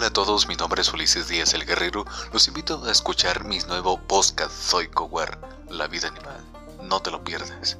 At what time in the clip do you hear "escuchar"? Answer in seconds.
2.90-3.44